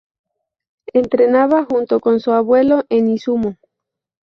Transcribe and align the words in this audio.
Entrenaba 0.93 1.63
junto 1.69 1.99
con 1.99 2.19
su 2.19 2.31
abuelo 2.31 2.85
en 2.89 3.07
Izumo. 3.09 3.57